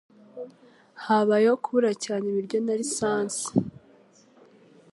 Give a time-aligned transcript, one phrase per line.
[1.03, 3.47] Habayeho kubura cyane ibiryo na lisansi.